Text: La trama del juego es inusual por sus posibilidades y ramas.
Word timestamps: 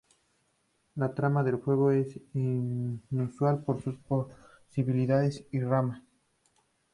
La 0.95 1.13
trama 1.13 1.43
del 1.43 1.57
juego 1.57 1.91
es 1.91 2.19
inusual 2.33 3.63
por 3.63 3.83
sus 3.83 3.99
posibilidades 3.99 5.45
y 5.51 5.59
ramas. 5.59 6.01